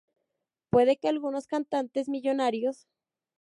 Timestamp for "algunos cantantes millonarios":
1.09-2.87